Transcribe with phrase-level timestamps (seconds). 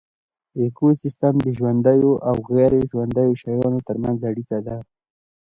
[0.59, 4.77] ایکوسیستم د ژوندیو او غیر ژوندیو شیانو ترمنځ اړیکه ده